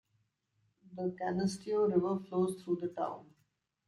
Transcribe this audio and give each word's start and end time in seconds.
The 0.95 1.15
Canisteo 1.21 1.87
River 1.87 2.25
flows 2.27 2.59
through 2.63 2.77
the 2.77 2.87
town. 2.87 3.29